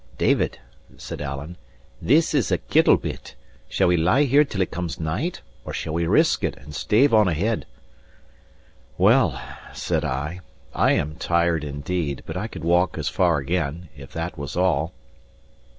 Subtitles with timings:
[0.17, 0.57] "David,"
[0.97, 1.57] said Alan,
[2.01, 3.35] "this is the kittle bit.
[3.69, 7.13] Shall we lie here till it comes night, or shall we risk it, and stave
[7.13, 7.67] on ahead?"
[8.97, 9.39] "Well,"
[9.75, 10.39] said I,
[10.73, 14.91] "I am tired indeed, but I could walk as far again, if that was all."